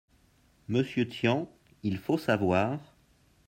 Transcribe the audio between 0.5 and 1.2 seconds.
Monsieur